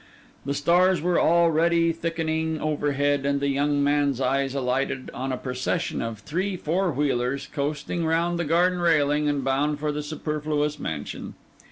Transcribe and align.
The 0.47 0.55
stars 0.55 0.99
were 0.99 1.19
already 1.19 1.91
thickening 1.93 2.59
overhead, 2.59 3.23
when 3.23 3.37
the 3.37 3.49
young 3.49 3.83
man's 3.83 4.19
eyes 4.19 4.55
alighted 4.55 5.11
on 5.13 5.31
a 5.31 5.37
procession 5.37 6.01
of 6.01 6.21
three 6.21 6.57
four 6.57 6.89
wheelers, 6.91 7.45
coasting 7.53 8.03
round 8.03 8.39
the 8.39 8.43
garden 8.45 8.79
railing 8.79 9.29
and 9.29 9.43
bound 9.43 9.79
for 9.79 9.91
the 9.91 10.01
Superfluous 10.01 10.79
Mansion. 10.79 11.35